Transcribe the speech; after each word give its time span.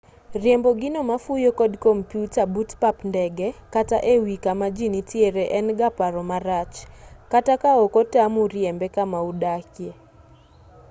riembo 0.41 0.69
gino 0.81 0.99
mafuyo 1.09 1.49
kod 1.59 1.73
kompyuta 1.85 2.41
but 2.53 2.69
pap 2.81 2.97
ndege 3.09 3.47
kata 3.73 3.97
e 4.13 4.15
wii 4.23 4.43
kama 4.45 4.65
jii 4.75 4.91
nitiere 4.93 5.43
en 5.57 5.67
ga 5.79 5.89
paro 5.97 6.21
marach 6.31 6.75
kata 7.31 7.53
ka 7.61 7.71
ok 7.83 7.93
otamu 8.01 8.39
riembe 8.53 8.87
kama 8.95 9.19
udakie 9.29 9.91